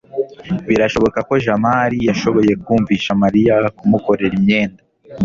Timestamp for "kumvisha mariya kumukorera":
2.63-4.33